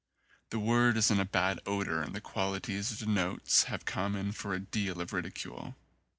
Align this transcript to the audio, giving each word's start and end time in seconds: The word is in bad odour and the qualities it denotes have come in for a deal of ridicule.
The 0.49 0.57
word 0.57 0.97
is 0.97 1.11
in 1.11 1.23
bad 1.27 1.59
odour 1.67 2.01
and 2.01 2.15
the 2.15 2.21
qualities 2.21 2.91
it 2.91 3.05
denotes 3.05 3.65
have 3.65 3.85
come 3.85 4.15
in 4.15 4.31
for 4.31 4.51
a 4.55 4.59
deal 4.59 4.99
of 4.99 5.13
ridicule. 5.13 5.75